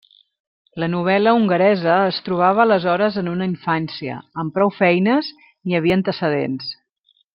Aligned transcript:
La 0.83 0.87
novel·la 0.93 1.33
hongaresa 1.39 1.97
es 2.13 2.21
trobava 2.29 2.63
aleshores 2.63 3.19
en 3.23 3.29
una 3.35 3.49
infància, 3.51 4.17
amb 4.45 4.57
prou 4.57 4.73
feines 4.79 5.31
n'hi 5.43 5.79
havia 5.81 5.99
antecedents. 6.01 6.73